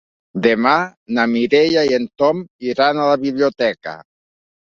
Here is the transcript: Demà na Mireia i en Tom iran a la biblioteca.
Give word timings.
Demà 0.45 0.71
na 1.17 1.25
Mireia 1.33 1.83
i 1.89 1.93
en 1.99 2.07
Tom 2.23 2.41
iran 2.73 3.03
a 3.03 3.07
la 3.11 3.21
biblioteca. 3.27 3.95